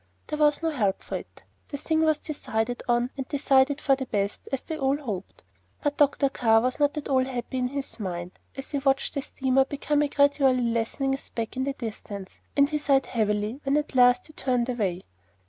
There 0.25 0.39
was 0.39 0.63
no 0.63 0.71
help 0.71 1.03
for 1.03 1.17
it. 1.17 1.43
The 1.67 1.77
thing 1.77 2.01
was 2.01 2.17
decided 2.17 2.81
on, 2.89 3.11
decided 3.29 3.79
for 3.79 3.95
the 3.95 4.07
best, 4.07 4.49
as 4.51 4.63
they 4.63 4.75
all 4.75 4.97
hoped; 4.97 5.43
but 5.83 5.97
Dr. 5.97 6.27
Carr 6.27 6.59
was 6.61 6.79
not 6.79 6.97
at 6.97 7.07
all 7.07 7.23
happy 7.23 7.59
in 7.59 7.67
his 7.67 7.99
mind 7.99 8.31
as 8.57 8.71
he 8.71 8.79
watched 8.79 9.13
the 9.13 9.21
steamer 9.21 9.63
become 9.63 10.01
a 10.01 10.07
gradually 10.07 10.63
lessening 10.63 11.15
speck 11.17 11.55
in 11.55 11.65
the 11.65 11.73
distance, 11.73 12.39
and 12.57 12.67
he 12.71 12.79
sighed 12.79 13.05
heavily 13.05 13.59
when 13.61 13.77
at 13.77 13.93
last 13.93 14.25
he 14.25 14.33
turned 14.33 14.69
away. 14.69 15.03